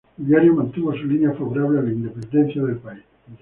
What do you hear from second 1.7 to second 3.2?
a la independencia del país.